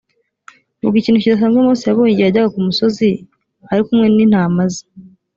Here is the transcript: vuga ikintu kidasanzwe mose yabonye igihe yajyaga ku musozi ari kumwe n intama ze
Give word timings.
vuga 0.81 0.95
ikintu 0.97 1.21
kidasanzwe 1.23 1.59
mose 1.65 1.83
yabonye 1.85 2.11
igihe 2.13 2.27
yajyaga 2.27 2.53
ku 2.53 2.59
musozi 2.67 3.09
ari 3.71 3.81
kumwe 3.87 4.07
n 4.09 4.17
intama 4.25 4.61
ze 4.73 4.83